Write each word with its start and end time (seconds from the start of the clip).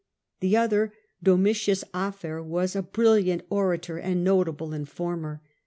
The 0.39 0.57
other, 0.57 0.93
Domitius 1.23 1.83
Afer, 1.93 2.41
was 2.41 2.75
a 2.75 2.81
brilliant 2.81 3.43
orator 3.51 3.99
and 3.99 4.23
notable 4.23 4.73
informer. 4.73 5.43